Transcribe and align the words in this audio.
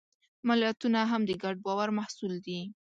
ملتونه 0.47 0.99
هم 1.11 1.21
د 1.29 1.31
ګډ 1.43 1.55
باور 1.65 1.89
محصول 1.97 2.33
دي. 2.45 2.61